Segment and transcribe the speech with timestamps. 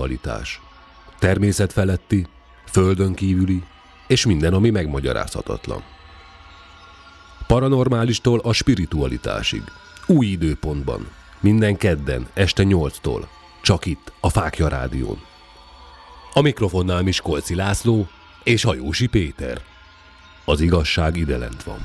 [0.00, 0.60] nappalitás.
[1.18, 2.26] Természet feletti,
[2.64, 3.62] földön kívüli,
[4.06, 5.82] és minden, ami megmagyarázhatatlan.
[7.46, 9.62] Paranormálistól a spiritualitásig.
[10.06, 11.08] Új időpontban.
[11.40, 13.28] Minden kedden, este nyolctól.
[13.62, 15.18] Csak itt, a Fákja Rádión.
[16.34, 18.08] A mikrofonnál Miskolci László
[18.42, 19.60] és Hajósi Péter.
[20.44, 21.78] Az igazság ide lent van.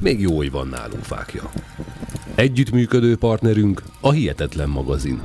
[0.00, 1.50] Még jó, hogy van nálunk fákja.
[2.34, 5.22] Együttműködő partnerünk a Hihetetlen magazin.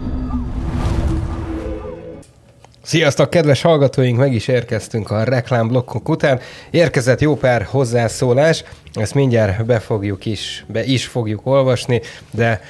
[2.90, 4.18] Sziasztok, kedves hallgatóink!
[4.18, 6.40] Meg is érkeztünk a reklámblokkok után.
[6.70, 12.62] Érkezett jó pár hozzászólás, ezt mindjárt be fogjuk is, be is fogjuk olvasni, de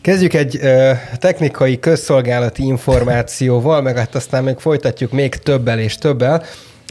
[0.00, 6.42] Kezdjük egy ö, technikai közszolgálati információval, meg hát aztán még folytatjuk még többel és többel.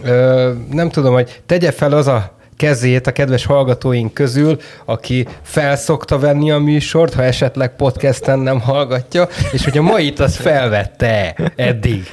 [0.04, 6.20] Ö, nem tudom, hogy tegye fel az a kezét a kedves hallgatóink közül, aki felszokta
[6.20, 12.04] venni a műsort, ha esetleg podcasten nem hallgatja, és hogy a mait az felvette eddig.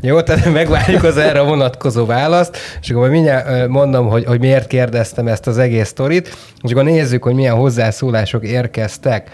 [0.00, 5.26] Jó, tehát megvárjuk az erre vonatkozó választ, és akkor mindjárt mondom, hogy, hogy miért kérdeztem
[5.26, 9.30] ezt az egész sztorit, és akkor nézzük, hogy milyen hozzászólások érkeztek.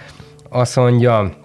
[0.50, 1.36] Azt mondja,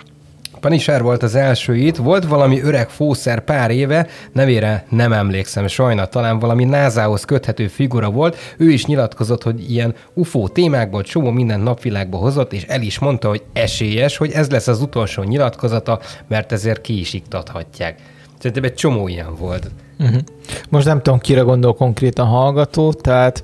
[0.62, 6.06] Panisár volt az első itt, volt valami öreg fószer pár éve, nevére nem emlékszem, sajna
[6.06, 11.60] talán valami názához köthető figura volt, ő is nyilatkozott, hogy ilyen UFO témákból csomó minden
[11.60, 16.52] napvilágba hozott, és el is mondta, hogy esélyes, hogy ez lesz az utolsó nyilatkozata, mert
[16.52, 18.00] ezért ki is iktathatják.
[18.38, 19.72] Szerintem egy csomó ilyen volt.
[20.00, 20.22] Uh-huh.
[20.70, 23.44] Most nem tudom, kire gondol konkrétan hallgató, tehát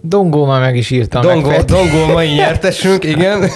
[0.00, 1.22] Dongó már meg is írtam.
[1.22, 3.50] Dongó, meg, Dongó mai nyertesünk, igen.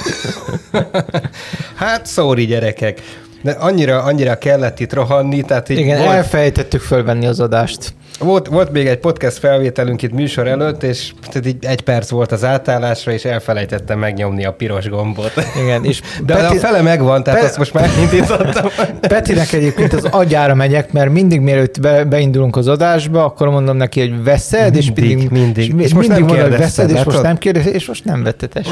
[1.75, 3.01] hát szóri gyerekek.
[3.43, 6.11] De annyira, annyira kellett itt rohanni, tehát így Igen, volt...
[6.11, 7.95] elfejtettük fölvenni az adást.
[8.19, 12.33] Volt, volt még egy podcast felvételünk itt műsor előtt, és tehát így egy perc volt
[12.33, 15.33] az átállásra, és elfelejtettem megnyomni a piros gombot.
[15.63, 16.57] Igen, és De Peti...
[16.57, 17.47] a fele megvan, tehát Pe...
[17.47, 18.69] azt most már indítottam.
[19.01, 24.01] Petinek egyébként az agyára megyek, mert mindig mielőtt be, beindulunk az adásba, akkor mondom neki,
[24.01, 27.39] hogy veszed, és mindig, mindig, és, és most mindig mondom, hogy veszed, és most nem
[27.39, 28.67] kérdez, és most nem vettetes.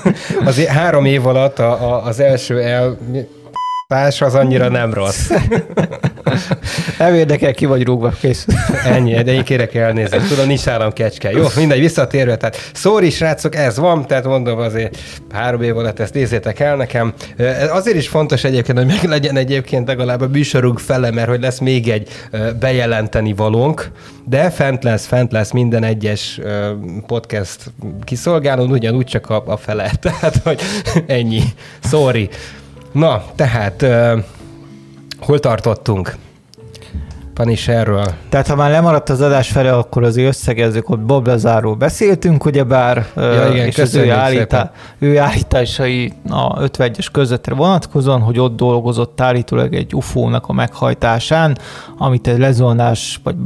[0.44, 2.98] Azért három év alatt a, a, az első el
[3.88, 5.30] Más az annyira nem rossz.
[6.98, 8.46] nem érdekel, ki vagy rúgva, kész.
[8.84, 10.28] Ennyi, de én kérek elnézést.
[10.28, 11.30] Tudom, nincs állam kecske.
[11.30, 12.36] Jó, mindegy, visszatérve.
[12.36, 14.98] Tehát szóri, srácok, ez van, tehát mondom azért
[15.32, 17.12] három év alatt ezt nézzétek el nekem.
[17.70, 21.58] Azért is fontos egyébként, hogy meg legyen egyébként legalább a műsorunk fele, mert hogy lesz
[21.58, 22.08] még egy
[22.60, 23.90] bejelenteni valónk,
[24.24, 26.40] de fent lesz, fent lesz minden egyes
[27.06, 27.72] podcast
[28.04, 29.90] kiszolgálón, ugyanúgy csak a, a fele.
[30.00, 30.60] Tehát, hogy
[31.06, 31.42] ennyi.
[31.82, 32.28] Sorry.
[32.94, 34.18] Na, tehát uh,
[35.20, 36.16] hol tartottunk?
[37.34, 38.04] Panis erről.
[38.28, 43.06] Tehát ha már lemaradt az adás fele, akkor az összegezzük, hogy Bob Lazáról beszéltünk, ugyebár,
[43.16, 49.20] ja, igen, és az ő, állítá, ő állításai a 51-es közvetre vonatkozóan, hogy ott dolgozott
[49.20, 51.58] állítólag egy UFO-nak a meghajtásán,
[51.98, 53.36] amit egy lezónás, vagy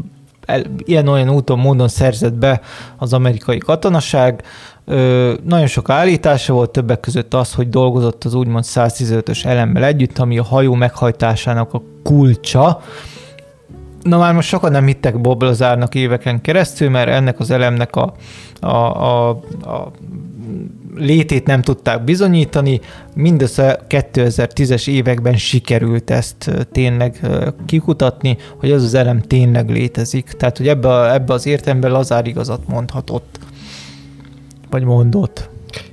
[0.77, 2.61] ilyen-olyan úton, módon szerzett be
[2.97, 4.43] az amerikai katonaság,
[4.89, 10.19] Ö, nagyon sok állítása volt, többek között az, hogy dolgozott az úgymond 115-ös elemmel együtt,
[10.19, 12.81] ami a hajó meghajtásának a kulcsa.
[14.03, 18.15] Na már most sokan nem hittek Bob Lazárnak éveken keresztül, mert ennek az elemnek a,
[18.61, 19.29] a, a,
[19.63, 19.91] a
[20.95, 22.81] létét nem tudták bizonyítani,
[23.15, 27.21] mindössze 2010-es években sikerült ezt tényleg
[27.67, 30.25] kikutatni, hogy az az elem tényleg létezik.
[30.25, 33.39] Tehát, hogy ebbe, ebbe az értelemben Lazár igazat mondhatott
[34.71, 35.51] vagy mondott.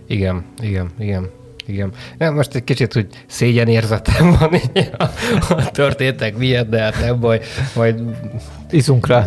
[0.07, 1.29] Igen, igen, igen.
[1.67, 1.91] Igen.
[2.17, 5.03] Nem, most egy kicsit hogy szégyen érzetem van így a,
[5.53, 7.39] a történtek miatt, de hát nem baj,
[7.75, 8.01] majd...
[8.69, 9.25] Iszunk rá.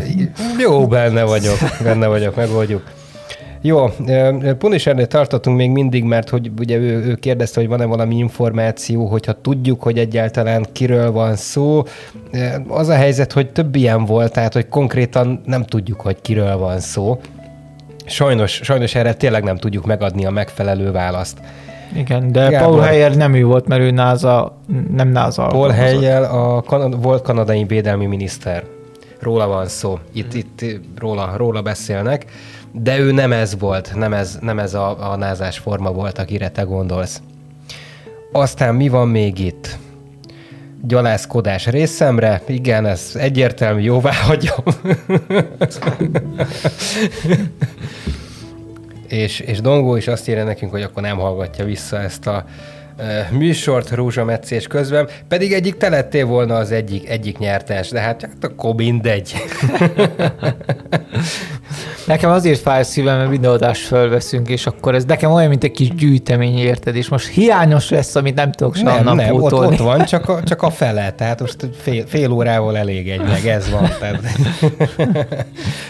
[0.59, 2.83] Jó, benne vagyok, benne vagyok, megoldjuk.
[3.61, 3.87] Jó,
[4.57, 9.41] Punishernél tartottunk még mindig, mert hogy ugye ő, ő kérdezte, hogy van-e valami információ, hogyha
[9.41, 11.83] tudjuk, hogy egyáltalán kiről van szó.
[12.67, 16.79] Az a helyzet, hogy több ilyen volt, tehát hogy konkrétan nem tudjuk, hogy kiről van
[16.79, 17.19] szó.
[18.09, 21.37] Sajnos, sajnos erre tényleg nem tudjuk megadni a megfelelő választ.
[21.95, 24.57] Igen, de Gábor, Paul Heyer nem ő volt, mert ő NASA,
[24.91, 25.47] nem NASA.
[25.47, 28.63] Paul Heyer a kan- volt kanadai védelmi miniszter.
[29.19, 29.99] Róla van szó.
[30.13, 30.65] Itt, itt
[30.97, 32.25] róla, róla beszélnek.
[32.71, 36.49] De ő nem ez volt, nem ez, nem ez a, a názás forma volt, akire
[36.49, 37.21] te gondolsz.
[38.31, 39.77] Aztán mi van még itt?
[40.83, 44.63] Gyalászkodás részemre, igen, ez egyértelmű, jóvá hagyom.
[49.07, 52.45] és, és Dongó is azt írja nekünk, hogy akkor nem hallgatja vissza ezt a
[52.97, 58.21] uh, műsort rózsametszés közben, pedig egyik te lettél volna az egyik, egyik nyertes, de hát,
[58.21, 59.35] hát akkor mindegy.
[62.05, 65.71] Nekem azért fáj a szívem, mert videóadást fölveszünk, és akkor ez nekem olyan, mint egy
[65.71, 66.95] kis gyűjtemény, érted?
[66.95, 70.43] És most hiányos lesz, amit nem tudok se nem, nem, ott, ott, van, csak a,
[70.43, 73.89] csak a fele, tehát most fél, fél órával elég egy meg, ez van.
[73.99, 74.21] Tehát.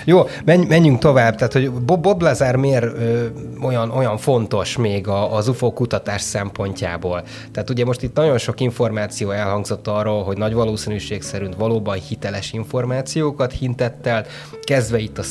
[0.05, 3.25] Jó, menj, menjünk tovább, tehát hogy Bob, Lazar miért ö,
[3.61, 7.23] olyan, olyan fontos még a, az UFO kutatás szempontjából?
[7.51, 12.53] Tehát ugye most itt nagyon sok információ elhangzott arról, hogy nagy valószínűség szerint valóban hiteles
[12.53, 14.25] információkat hintett el,
[14.61, 15.23] kezdve itt a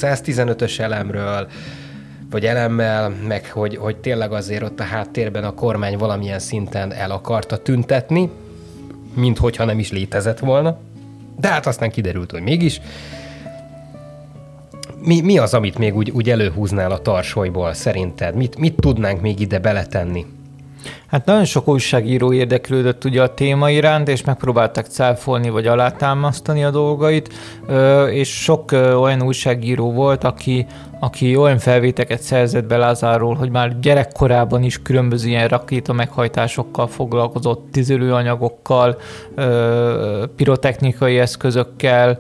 [0.49, 1.49] 115-ös elemről,
[2.31, 7.11] vagy elemmel, meg hogy, hogy tényleg azért ott a háttérben a kormány valamilyen szinten el
[7.11, 8.31] akarta tüntetni,
[9.15, 10.79] mint hogyha nem is létezett volna.
[11.41, 12.81] De hát aztán kiderült, hogy mégis.
[15.01, 18.35] Mi, mi az, amit még úgy, úgy előhúznál a tarsolyból szerinted?
[18.35, 20.27] Mit, mit tudnánk még ide beletenni?
[21.09, 26.71] Hát nagyon sok újságíró érdeklődött ugye a téma iránt, és megpróbáltak cáfolni vagy alátámasztani a
[26.71, 27.35] dolgait,
[28.11, 30.67] és sok olyan újságíró volt, aki,
[31.01, 37.69] aki olyan felvéteket szerzett be Lázáról, hogy már gyerekkorában is különböző ilyen rakéta meghajtásokkal foglalkozott,
[37.73, 38.99] tüzelőanyagokkal,
[40.37, 42.19] pirotechnikai eszközökkel,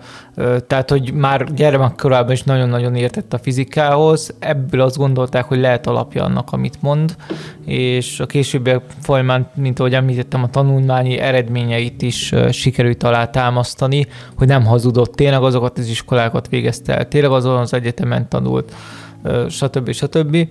[0.66, 6.24] tehát hogy már gyermekkorában is nagyon-nagyon értett a fizikához, ebből azt gondolták, hogy lehet alapja
[6.24, 7.16] annak, amit mond,
[7.64, 8.26] és a
[8.78, 15.14] későbbiek folyamán, mint ahogy említettem, a tanulmányi eredményeit is sikerült alá támasztani, hogy nem hazudott,
[15.14, 18.74] tényleg azokat az iskolákat végezte el, tényleg azon az egyetemen tanult,
[19.48, 19.92] stb.
[19.92, 20.48] stb.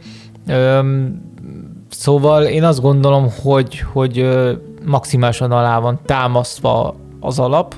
[1.89, 4.30] Szóval én azt gondolom, hogy, hogy
[4.85, 7.75] maximálisan alá van támasztva az alap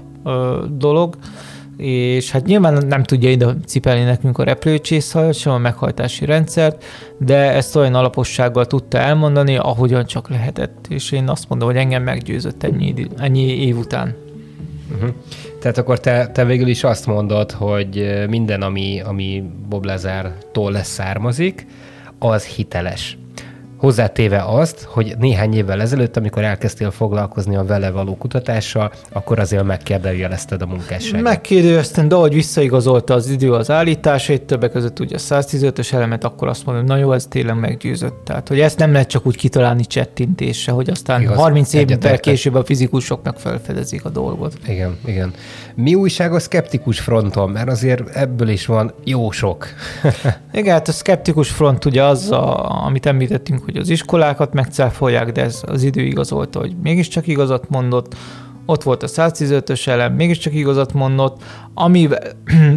[0.77, 1.15] dolog,
[1.79, 6.83] és hát nyilván nem tudja ide cipelni nekünk a repülőcsészhajat, sem a meghajtási rendszert,
[7.17, 12.03] de ezt olyan alapossággal tudta elmondani, ahogyan csak lehetett, és én azt mondom, hogy engem
[12.03, 14.15] meggyőzött ennyi, ennyi év után.
[14.93, 15.09] Uh-huh.
[15.59, 21.65] Tehát akkor te, te végül is azt mondod, hogy minden, ami, ami Bob Lazar-tól származik,
[22.19, 23.17] az hiteles.
[23.79, 29.63] Hozzátéve azt, hogy néhány évvel ezelőtt, amikor elkezdtél foglalkozni a vele való kutatással, akkor azért
[29.63, 31.21] megkérdőjelezted a munkásságot.
[31.21, 36.47] Megkérdőjeleztem, de ahogy visszaigazolta az idő az állításait, többek között ugye a 115-ös elemet, akkor
[36.47, 38.25] azt mondom, na jó, ez tényleg meggyőzött.
[38.25, 42.55] Tehát, hogy ezt nem lehet csak úgy kitalálni csettintésre, hogy aztán Igaz, 30 évvel később
[42.55, 44.53] a fizikusok meg felfedezik a dolgot.
[44.67, 45.33] Igen, igen.
[45.75, 47.49] Mi újság a szkeptikus fronton?
[47.49, 49.67] Mert azért ebből is van jó sok.
[50.53, 55.43] igen, hát a szkeptikus front ugye az, a, amit említettünk, hogy az iskolákat megcáfolják, de
[55.43, 58.15] ez az idő igazolta, hogy mégiscsak igazat mondott,
[58.65, 61.41] ott volt a 115-ös elem, mégiscsak igazat mondott,
[61.73, 62.21] amivel,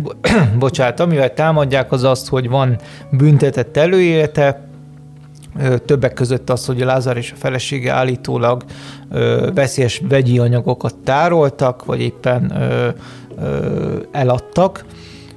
[0.59, 2.77] bocsánat, amivel támadják az azt, hogy van
[3.11, 4.67] büntetett előélete,
[5.85, 8.65] többek között az, hogy Lázár és a felesége állítólag
[9.55, 12.53] veszélyes vegyi anyagokat tároltak, vagy éppen
[14.11, 14.85] eladtak.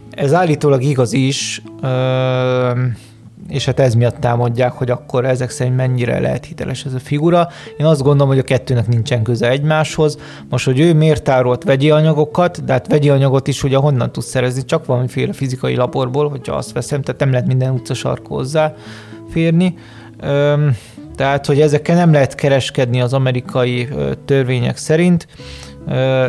[0.09, 1.61] Ez állítólag igaz is,
[3.49, 7.47] és hát ez miatt támadják, hogy akkor ezek szerint mennyire lehet hiteles ez a figura.
[7.77, 10.17] Én azt gondolom, hogy a kettőnek nincsen köze egymáshoz.
[10.49, 14.23] Most, hogy ő miért tárolt vegyi anyagokat, de hát vegyi anyagot is ugye honnan tud
[14.23, 18.73] szerezni, csak valamiféle fizikai laborból, hogyha azt veszem, tehát nem lehet minden utcasarkó hozzá
[19.29, 19.77] férni.
[20.19, 20.75] Öm,
[21.15, 23.87] tehát, hogy ezekkel nem lehet kereskedni az amerikai
[24.25, 25.27] törvények szerint,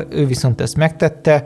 [0.09, 1.43] ő viszont ezt megtette.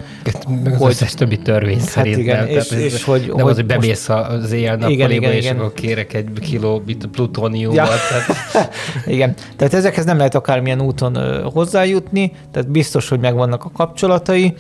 [0.65, 2.17] Meg az hogy, összes többi törvény hát szerint.
[2.17, 5.57] Igen, nem, és, és, és hogy, nem hogy az, hogy bemész az éjjel-nappaliba, és igen.
[5.57, 7.77] akkor kérek egy kiló plutóniumot.
[7.77, 7.85] Ja.
[7.85, 8.75] Tehát.
[9.07, 14.55] igen, tehát ezekhez nem lehet akármilyen úton hozzájutni, tehát biztos, hogy megvannak a kapcsolatai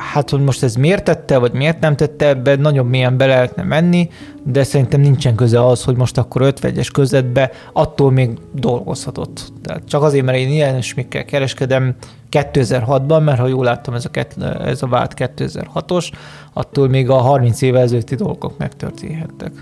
[0.00, 3.62] hát hogy most ez miért tette, vagy miért nem tette ebbe, nagyon mélyen be lehetne
[3.62, 4.08] menni,
[4.44, 9.52] de szerintem nincsen köze az, hogy most akkor ötvegyes közvetbe attól még dolgozhatott.
[9.62, 11.94] Tehát csak azért, mert én ilyen ismikkel kereskedem
[12.30, 16.12] 2006-ban, mert ha jól láttam, ez a, ez a vált 2006-os,
[16.52, 19.52] attól még a 30 éve ezelőtti dolgok megtörténhettek.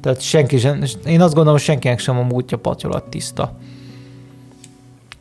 [0.00, 3.56] Tehát senki sem, én azt gondolom, senkinek sem a múltja patyolat tiszta.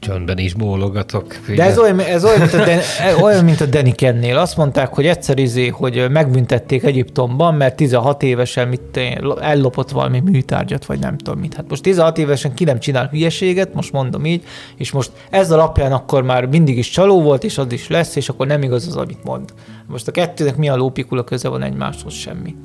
[0.05, 1.35] Csöndben is bólogatok.
[1.55, 2.79] De ez olyan, ez olyan, mint a, Den,
[3.21, 4.37] olyan, mint a Danny Kennél.
[4.37, 8.99] Azt mondták, hogy egyszer izé, hogy megbüntették Egyiptomban, mert 16 évesen mit
[9.41, 11.53] ellopott valami műtárgyat, vagy nem tudom mit.
[11.53, 14.43] Hát most 16 évesen ki nem csinál hülyeséget, most mondom így,
[14.75, 18.29] és most ez alapján akkor már mindig is csaló volt, és az is lesz, és
[18.29, 19.53] akkor nem igaz az, amit mond.
[19.87, 22.55] Most a kettőnek mi a lópikula köze van egymáshoz semmi.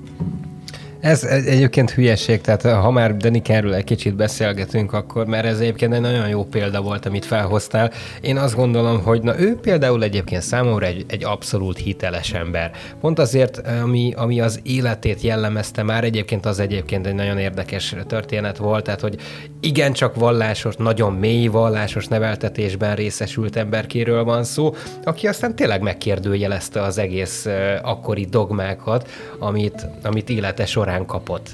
[1.01, 6.01] Ez egyébként hülyeség, tehát ha már Denikerről egy kicsit beszélgetünk, akkor mert ez egyébként egy
[6.01, 7.91] nagyon jó példa volt, amit felhoztál.
[8.21, 12.71] Én azt gondolom, hogy na ő például egyébként számomra egy, egy abszolút hiteles ember.
[13.01, 18.57] Pont azért, ami, ami az életét jellemezte már, egyébként az egyébként egy nagyon érdekes történet
[18.57, 19.17] volt, tehát hogy
[19.61, 26.99] igencsak vallásos, nagyon mély vallásos neveltetésben részesült emberkéről van szó, aki aztán tényleg megkérdőjelezte az
[26.99, 27.47] egész
[27.83, 31.49] akkori dogmákat, amit, amit élete során során kapott.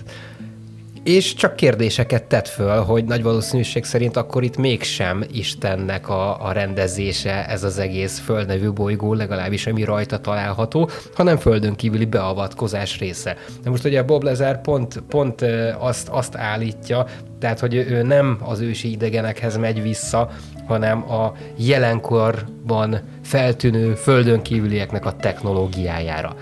[1.03, 6.53] És csak kérdéseket tett föl, hogy nagy valószínűség szerint akkor itt mégsem Istennek a, a
[6.53, 13.37] rendezése ez az egész földnevű bolygó, legalábbis ami rajta található, hanem földön kívüli beavatkozás része.
[13.63, 15.45] De most ugye Bob Lazar pont, pont
[15.79, 17.07] azt, azt állítja,
[17.39, 20.31] tehát hogy ő nem az ősi idegenekhez megy vissza,
[20.67, 26.37] hanem a jelenkorban feltűnő földön kívülieknek a technológiájára.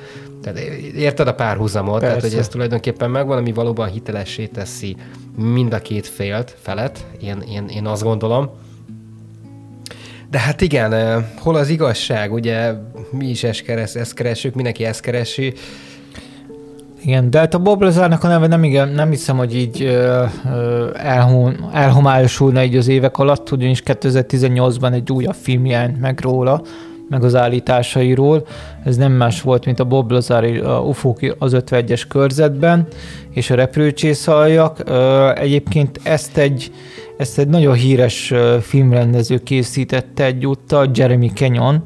[0.45, 0.59] Tehát
[0.97, 2.01] érted a párhuzamot?
[2.01, 2.17] Persze.
[2.17, 4.97] Tehát, hogy ez tulajdonképpen megvan, ami valóban hitelessé teszi
[5.37, 8.51] mind a két félt, felet, én, én, én azt gondolom.
[10.31, 12.33] De hát igen, hol az igazság?
[12.33, 12.73] Ugye
[13.11, 15.55] mi is ezt, keres, ezt keresünk, mindenki ezt keresi.
[17.03, 20.25] Igen, de hát a Bob Lazarnak a neve nem, igen, nem hiszem, hogy így ö,
[20.53, 26.63] ö, elhom, elhomályosulna így az évek alatt, ugyanis 2018-ban egy újabb film jelent meg róla,
[27.09, 28.47] meg az állításairól.
[28.85, 30.95] Ez nem más volt, mint a Bob Lazar a
[31.39, 32.87] az 51-es körzetben,
[33.31, 34.83] és a repülőcsészhaljak.
[35.39, 36.73] Egyébként ezt egy,
[37.17, 41.81] ezt egy nagyon híres filmrendező készítette egyúttal, Jeremy Kenyon,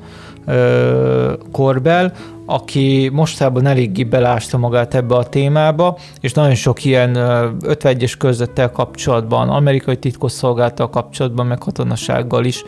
[1.52, 2.12] Korbel,
[2.46, 9.48] aki mostában eléggé belásta magát ebbe a témába, és nagyon sok ilyen 51-es körzettel kapcsolatban,
[9.48, 12.64] amerikai titkosszolgáltal kapcsolatban, meg katonasággal is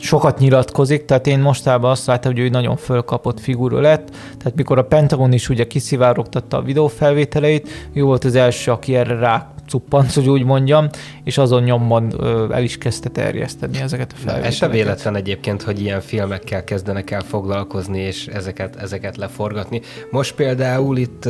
[0.00, 4.78] sokat nyilatkozik, tehát én mostában azt láttam, hogy ő nagyon fölkapott figura lett, tehát mikor
[4.78, 10.12] a Pentagon is ugye kiszivárogtatta a videófelvételeit, ő volt az első, aki erre rá cuppant,
[10.12, 10.88] hogy úgy mondjam,
[11.24, 14.50] és azon nyomban el is kezdte terjeszteni ezeket a felvételeket.
[14.50, 19.80] Ez se véletlen egyébként, hogy ilyen filmekkel kezdenek el foglalkozni, és ezeket, ezeket leforgatni.
[20.10, 21.28] Most például itt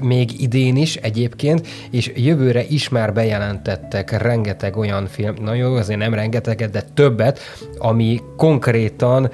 [0.00, 5.98] még idén is egyébként, és jövőre is már bejelentettek rengeteg olyan film, na jó, azért
[5.98, 7.40] nem rengeteget, de többet,
[7.78, 9.30] ami konkrétan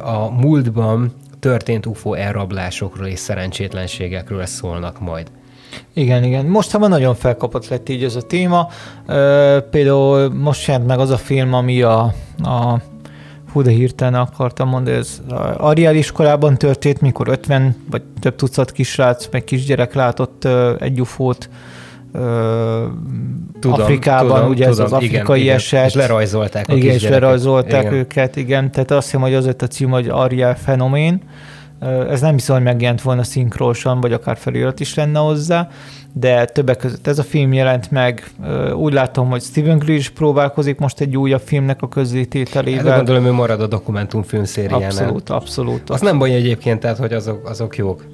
[0.00, 5.30] a múltban történt UFO elrablásokról és szerencsétlenségekről szólnak majd.
[5.92, 6.46] Igen, igen.
[6.46, 8.68] Mostában nagyon felkapott lett így ez a téma.
[9.70, 12.80] Például most jelent meg az a film, ami a, a
[13.52, 15.22] hú, de hirtelen akartam mondani, ez
[15.56, 20.48] Ariel iskolában történt, mikor 50 vagy több tucat kisrác, meg kisgyerek látott
[20.78, 21.48] egy ufót
[23.60, 25.86] tudom, Afrikában, tudom, ugye tudom, ez az afrikai igen, eset.
[25.86, 27.94] És lerajzolták a Igen, és lerajzolták igen.
[27.94, 28.70] őket, igen.
[28.70, 31.20] Tehát azt hiszem, hogy azért a cím, hogy Ariel fenomén.
[31.80, 35.68] Ez nem hiszem, hogy megjelent volna szinkrósan, vagy akár felirat is lenne hozzá,
[36.12, 38.30] de többek között ez a film jelent meg.
[38.74, 42.86] Úgy látom, hogy Steven Greer is próbálkozik most egy újabb filmnek a közzétételével.
[42.86, 44.82] Hát gondolom, hogy marad a dokumentumfilm szérián.
[44.82, 45.90] Abszolút, abszolút.
[45.90, 48.04] Az nem baj egyébként, tehát, hogy azok, azok jók.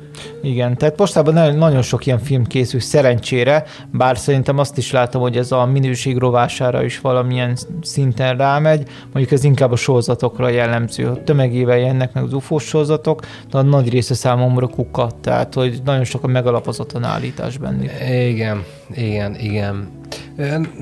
[0.42, 5.36] Igen, tehát mostában nagyon sok ilyen film készül szerencsére, bár szerintem azt is látom, hogy
[5.36, 11.06] ez a minőség rovására is valamilyen szinten rámegy, mondjuk ez inkább a sorozatokra jellemző.
[11.06, 13.20] A tömegével jönnek meg az UFO sorozatok,
[13.50, 18.30] de a nagy része számomra kukat, tehát hogy nagyon sok a megalapozatlan állítás bennük.
[18.30, 18.64] Igen,
[18.94, 19.88] igen, igen.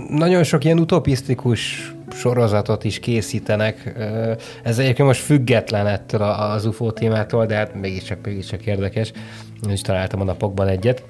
[0.08, 3.92] Nagyon sok ilyen utopisztikus sorozatot is készítenek.
[4.62, 9.12] Ez egyébként most független ettől az UFO témától, de hát mégiscsak, mégiscsak érdekes.
[9.66, 11.02] Én is találtam a napokban egyet.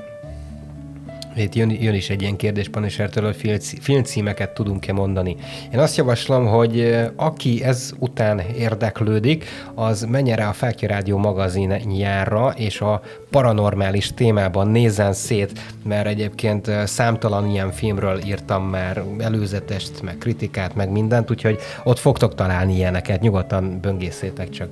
[1.36, 5.36] Itt jön, jön is egy ilyen kérdés Punishertől, hogy filmcímeket tudunk-e mondani.
[5.72, 12.54] Én azt javaslom, hogy aki ez után érdeklődik, az menjen rá a Fákja Rádió magazinjára,
[12.56, 20.18] és a paranormális témában nézzen szét, mert egyébként számtalan ilyen filmről írtam már előzetest, meg
[20.18, 24.68] kritikát, meg mindent, úgyhogy ott fogtok találni ilyeneket, nyugodtan böngészétek csak.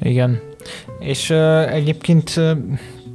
[0.00, 0.40] Igen.
[0.98, 2.50] És uh, egyébként uh,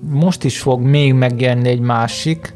[0.09, 2.53] most is fog még megjelenni egy másik,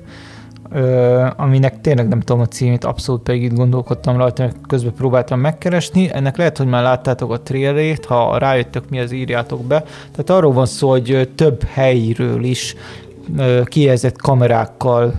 [0.72, 5.40] ö, aminek tényleg nem tudom a címét, abszolút pedig itt gondolkodtam rajta, mert közben próbáltam
[5.40, 6.10] megkeresni.
[6.14, 9.84] Ennek lehet, hogy már láttátok a trailerét, ha rájöttök mi az írjátok be.
[10.12, 12.76] Tehát arról van szó, hogy több helyről is
[13.64, 15.14] kijelzett kamerákkal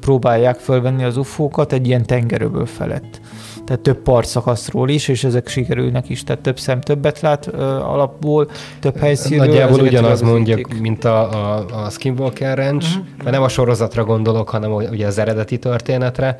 [0.00, 3.20] próbálják fölvenni az ufókat egy ilyen tengerőből felett
[3.64, 7.46] tehát több partszakaszról is, és ezek sikerülnek is, tehát több szem többet lát
[7.82, 9.46] alapból, több helyszínről.
[9.46, 13.04] Nagyjából ugyanaz mondjuk, mint a, a, a Skinwalker Ranch, uh-huh.
[13.16, 16.36] mert nem a sorozatra gondolok, hanem ugye az eredeti történetre,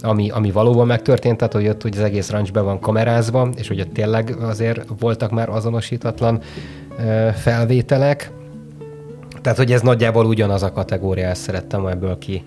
[0.00, 3.70] ami, ami valóban megtörtént, tehát hogy ott hogy az egész ranch be van kamerázva, és
[3.70, 6.40] ugye tényleg azért voltak már azonosítatlan
[7.34, 8.30] felvételek,
[9.46, 12.42] Tehát, hogy ez nagyjából ugyanaz a kategória, ezt szerettem ebből ki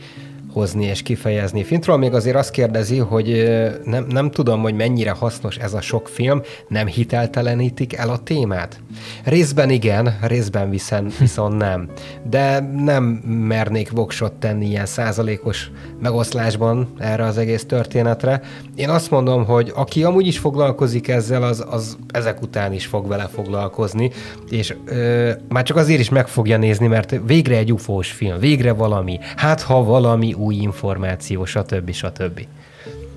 [0.54, 1.64] hozni és kifejezni.
[1.64, 3.50] Fintról még azért azt kérdezi, hogy
[3.84, 8.80] nem, nem tudom, hogy mennyire hasznos ez a sok film, nem hiteltelenítik el a témát?
[9.24, 11.90] Részben igen, részben viszont, viszont nem.
[12.30, 13.04] De nem
[13.48, 18.42] mernék voksot tenni ilyen százalékos megoszlásban erre az egész történetre.
[18.76, 23.08] Én azt mondom, hogy aki amúgy is foglalkozik ezzel, az, az ezek után is fog
[23.08, 24.12] vele foglalkozni,
[24.50, 28.74] és ö, már csak azért is meg fogja nézni, mert végre egy ufós film, végre
[28.74, 31.92] valami, hát ha valami új információ, stb.
[31.92, 32.46] stb.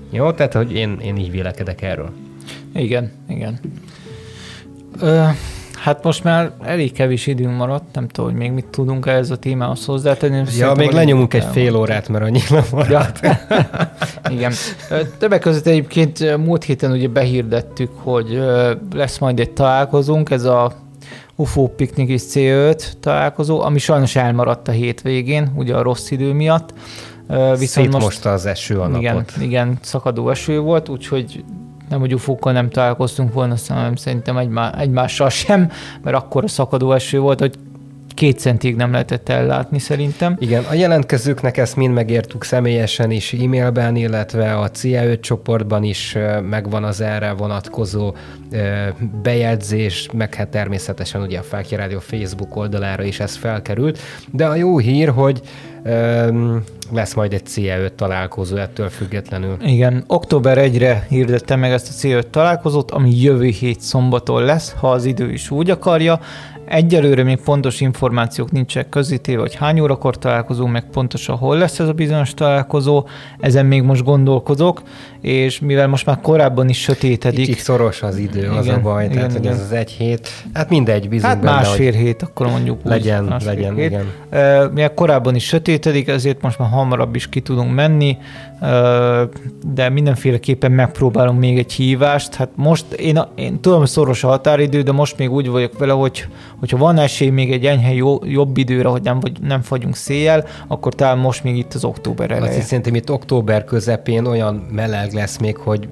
[0.09, 2.09] Jó, tehát hogy én, én így vélekedek erről.
[2.73, 3.59] Igen, igen.
[4.99, 5.23] Ö,
[5.73, 9.37] hát most már elég kevés időnk maradt, nem tudom, hogy még mit tudunk ehhez a
[9.37, 10.43] témához hozzátenni.
[10.57, 13.19] Ja, még lenyomunk egy fél órát, mert annyira maradt.
[13.21, 13.39] Ja.
[14.35, 14.51] igen.
[15.17, 18.43] Többek között egyébként múlt héten ugye behirdettük, hogy
[18.93, 20.73] lesz majd egy találkozunk, ez a
[21.35, 26.73] UFO Piknik és C5 találkozó, ami sajnos elmaradt a hétvégén, ugye a rossz idő miatt.
[27.57, 29.33] Viszont most, most az eső a igen, napot.
[29.41, 31.43] Igen, szakadó eső volt, úgyhogy
[31.89, 35.71] nem, hogy ufókkal nem találkoztunk volna, hanem szerintem egymá, egymással sem,
[36.03, 37.55] mert akkor a szakadó eső volt, hogy
[38.13, 40.35] két centig nem lehetett ellátni szerintem.
[40.39, 46.17] Igen, a jelentkezőknek ezt mind megértük személyesen is e-mailben, illetve a CIA 5 csoportban is
[46.49, 48.15] megvan az erre vonatkozó
[49.21, 53.99] bejegyzés, meg hát természetesen ugye a Fákja Rádió Facebook oldalára is ez felkerült,
[54.31, 55.41] de a jó hír, hogy
[56.93, 59.57] lesz majd egy CE5 találkozó ettől függetlenül.
[59.61, 64.91] Igen, október 1-re hirdette meg ezt a CE5 találkozót, ami jövő hét szombaton lesz, ha
[64.91, 66.19] az idő is úgy akarja.
[66.73, 71.87] Egyelőre még pontos információk nincsenek közítéve, hogy hány órakor találkozunk, meg pontosan hol lesz ez
[71.87, 73.07] a bizonyos találkozó.
[73.39, 74.81] Ezen még most gondolkozok,
[75.21, 77.45] és mivel most már korábban is sötétedik.
[77.45, 79.41] Kicsit szoros az idő, igen, az a baj, igen, tehát igen.
[79.41, 83.33] hogy ez az egy hét, hát mindegy, bízunk Hát benne, másfél hét, akkor mondjuk legyen,
[83.33, 83.85] úgy, legyen, hét.
[83.85, 84.05] igen.
[84.73, 88.17] Mivel korábban is sötétedik, ezért most már hamarabb is ki tudunk menni,
[89.73, 92.35] de mindenféleképpen megpróbálunk még egy hívást.
[92.35, 95.91] Hát most én, én tudom, hogy szoros a határidő, de most még úgy vagyok vele,
[95.91, 96.25] hogy
[96.63, 100.45] hogyha van esély még egy enyhe jó, jobb időre, hogy nem, vagy, nem fagyunk széjjel,
[100.67, 102.57] akkor talán most még itt az október eleje.
[102.57, 105.87] Azt szerintem itt október közepén olyan meleg lesz még, hogy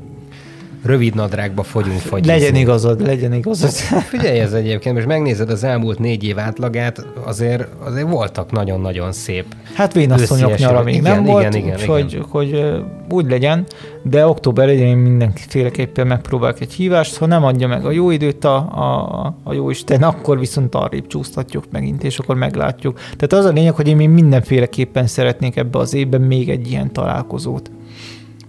[0.83, 2.31] rövid nadrágba fogyunk fagyizni.
[2.31, 3.69] Legyen igazad, legyen igazad.
[4.13, 9.45] Figyelj ez egyébként, most megnézed az elmúlt négy év átlagát, azért, azért voltak nagyon-nagyon szép
[9.73, 12.25] Hát vénasszonyok nyara még igen, nem igen, volt, igen, úgyhogy igen.
[12.29, 13.65] hogy úgy legyen,
[14.03, 18.55] de október én mindenféleképpen megpróbálok egy hívást, ha nem adja meg a jó időt a,
[18.55, 23.00] a, a jó Isten, akkor viszont arrébb csúsztatjuk megint, és akkor meglátjuk.
[23.00, 27.72] Tehát az a lényeg, hogy én mindenféleképpen szeretnék ebbe az évben még egy ilyen találkozót.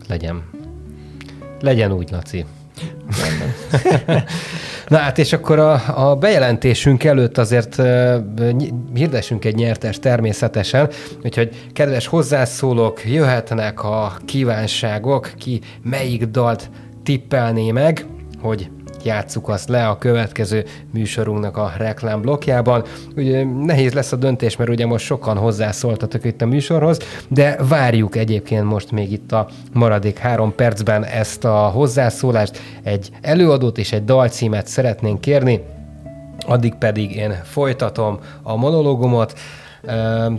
[0.08, 0.42] Legyen.
[1.62, 2.44] Legyen úgy, Laci.
[4.88, 8.16] Na hát, és akkor a, a bejelentésünk előtt azért uh,
[8.94, 10.88] hirdessünk egy nyertes természetesen,
[11.24, 16.70] úgyhogy kedves hozzászólók, jöhetnek a kívánságok, ki melyik dalt
[17.02, 18.06] tippelné meg,
[18.40, 18.70] hogy
[19.04, 22.84] játsszuk azt le a következő műsorunknak a reklámblokkjában.
[23.16, 28.16] Ugye nehéz lesz a döntés, mert ugye most sokan hozzászóltatok itt a műsorhoz, de várjuk
[28.16, 32.60] egyébként most még itt a maradék három percben ezt a hozzászólást.
[32.82, 35.60] Egy előadót és egy dalcímet szeretnénk kérni,
[36.46, 39.38] addig pedig én folytatom a monológumot.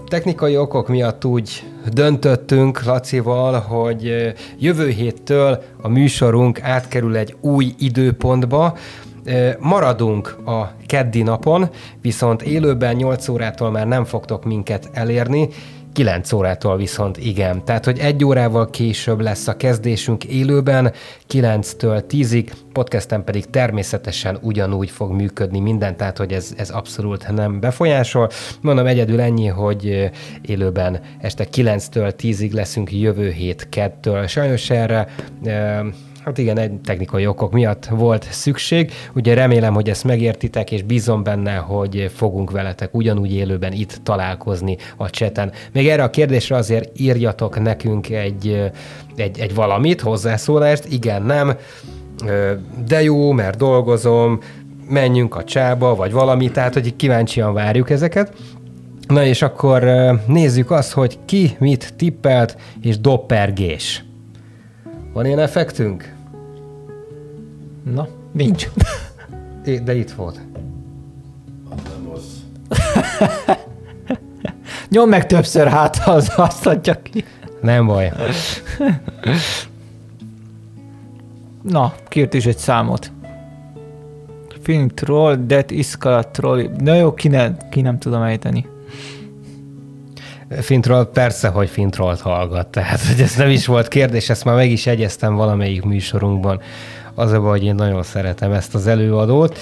[0.07, 8.77] Technikai okok miatt úgy döntöttünk Lacival, hogy jövő héttől a műsorunk átkerül egy új időpontba,
[9.59, 11.69] Maradunk a keddi napon,
[12.01, 15.49] viszont élőben 8 órától már nem fogtok minket elérni,
[15.93, 17.65] 9 órától viszont igen.
[17.65, 20.93] Tehát, hogy egy órával később lesz a kezdésünk élőben,
[21.31, 27.59] 9-től 10-ig, podcasten pedig természetesen ugyanúgy fog működni minden, tehát, hogy ez, ez abszolút nem
[27.59, 28.29] befolyásol.
[28.61, 34.27] Mondom egyedül ennyi, hogy élőben este 9-től 10-ig leszünk jövő hét kettől.
[34.27, 35.07] Sajnos erre
[36.25, 38.91] Hát igen, egy technikai okok miatt volt szükség.
[39.15, 44.77] Ugye remélem, hogy ezt megértitek, és bízom benne, hogy fogunk veletek ugyanúgy élőben itt találkozni
[44.97, 45.51] a cseten.
[45.73, 48.71] Még erre a kérdésre azért írjatok nekünk egy,
[49.15, 51.53] egy, egy valamit, hozzászólást, igen, nem,
[52.87, 54.39] de jó, mert dolgozom,
[54.89, 58.33] menjünk a csába, vagy valami, tehát hogy kíváncsian várjuk ezeket.
[59.07, 59.83] Na és akkor
[60.27, 64.03] nézzük azt, hogy ki mit tippelt, és doppergés.
[65.13, 66.13] Van ilyen effektünk?
[67.83, 68.67] Na, nincs.
[69.83, 70.39] De itt volt.
[71.89, 72.43] Nem az.
[74.89, 77.23] Nyom meg többször hát, az azt adja ki.
[77.61, 78.11] Nem baj.
[81.61, 83.11] Na, kért is egy számot.
[84.61, 86.69] Film troll, that iskala troll.
[86.77, 88.65] Na jó, ki, ne, ki nem tudom ejteni.
[90.49, 94.71] Fintról persze, hogy Fintrolt hallgat, tehát hogy ez nem is volt kérdés, ezt már meg
[94.71, 96.61] is egyeztem valamelyik műsorunkban.
[97.15, 99.57] Az a baj, hogy én nagyon szeretem ezt az előadót.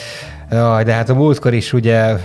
[0.49, 2.17] De hát a múltkor is ugye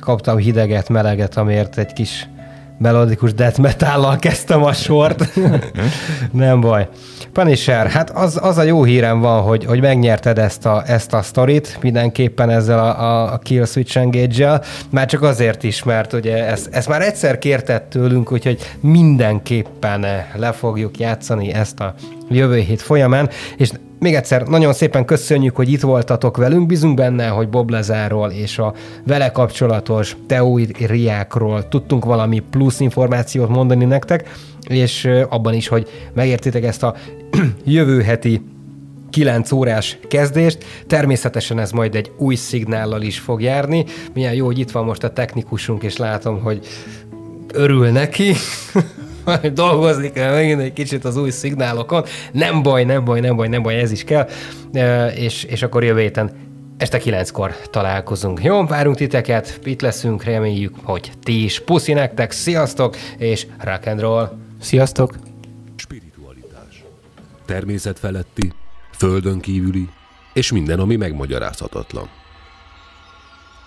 [0.00, 2.28] kaptam hideget, meleget, amért egy kis
[2.78, 5.32] melodikus death metállal kezdtem a sort.
[6.32, 6.88] nem baj.
[7.32, 11.22] Punisher, hát az, az a jó hírem van, hogy, hogy megnyerted ezt a, ezt a
[11.22, 14.60] sztorit mindenképpen ezzel a, a Kill Switch engage
[14.90, 20.52] már csak azért is, mert ugye ezt, ezt már egyszer kértett tőlünk, úgyhogy mindenképpen le
[20.52, 21.94] fogjuk játszani ezt a
[22.28, 23.70] jövő hét folyamán, és
[24.06, 26.66] még egyszer nagyon szépen köszönjük, hogy itt voltatok velünk.
[26.66, 28.74] Bízunk benne, hogy Bob Lezáról és a
[29.06, 34.28] vele kapcsolatos teóriákról tudtunk valami plusz információt mondani nektek,
[34.68, 36.94] és abban is, hogy megértitek ezt a
[37.64, 38.42] jövő heti
[39.10, 40.64] 9 órás kezdést.
[40.86, 43.84] Természetesen ez majd egy új szignállal is fog járni.
[44.14, 46.66] Milyen jó, hogy itt van most a technikusunk, és látom, hogy
[47.52, 48.32] örül neki.
[49.52, 52.04] dolgozni kell megint egy kicsit az új szignálokon.
[52.32, 54.28] Nem baj, nem baj, nem baj, nem baj, ez is kell.
[55.14, 56.30] És, és akkor jövő héten
[56.76, 58.42] este kilenckor találkozunk.
[58.42, 61.60] Jó, várunk titeket, itt leszünk, reméljük, hogy ti is.
[61.60, 64.36] Puszi nektek, sziasztok, és rock and roll.
[64.60, 65.16] Sziasztok!
[65.76, 66.84] Spiritualitás.
[67.44, 68.52] Természet feletti,
[68.96, 69.88] földön kívüli,
[70.32, 72.08] és minden, ami megmagyarázhatatlan.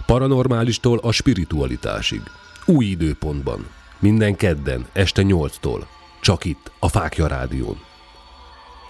[0.06, 2.22] Paranormálistól a spiritualitásig.
[2.66, 3.68] Új időpontban.
[4.02, 5.86] Minden kedden, este 8-tól.
[6.22, 7.80] Csak itt, a Fákja Rádión.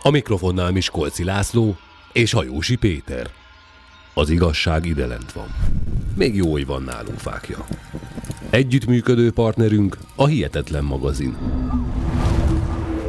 [0.04, 1.78] A mikrofonnál Miskolci László
[2.14, 3.30] és Hajósi Péter.
[4.14, 5.48] Az igazság ide lent van.
[6.16, 7.66] Még jó, hogy van nálunk fákja.
[8.50, 11.38] Együttműködő partnerünk a Hihetetlen magazin.